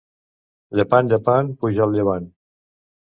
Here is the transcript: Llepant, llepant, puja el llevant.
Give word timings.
Llepant, 0.79 1.11
llepant, 1.13 1.53
puja 1.65 1.85
el 1.89 1.95
llevant. 1.99 2.27